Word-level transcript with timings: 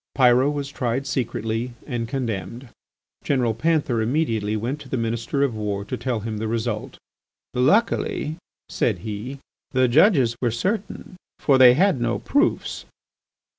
Pyrot 0.15 0.51
was 0.51 0.69
tried 0.71 1.05
secretly 1.05 1.73
and 1.85 2.07
condemned. 2.07 2.69
General 3.23 3.53
Panther 3.53 4.01
immediately 4.01 4.57
went 4.57 4.81
to 4.81 4.89
the 4.89 4.97
Minister 4.97 5.43
of 5.43 5.53
War 5.53 5.85
to 5.85 5.95
tell 5.95 6.21
him 6.21 6.37
the 6.37 6.47
result. 6.47 6.97
"Luckily," 7.53 8.37
said 8.67 8.97
he, 9.05 9.37
"the 9.73 9.87
judges 9.87 10.35
were 10.41 10.49
certain, 10.49 11.17
for 11.37 11.59
they 11.59 11.75
had 11.75 12.01
no 12.01 12.17
proofs." 12.17 12.85